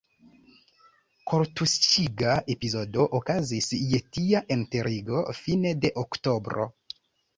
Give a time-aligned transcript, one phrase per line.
[1.31, 6.67] Kortuŝiga epizodo okazis je tia enterigo fine de Oktobro.